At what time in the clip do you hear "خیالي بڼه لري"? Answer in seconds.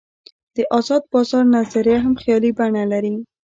2.21-3.13